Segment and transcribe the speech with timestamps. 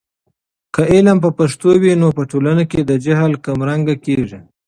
[0.73, 4.39] که علم په پښتو وي، نو په ټولنه کې د جهل کمرنګه کیږي.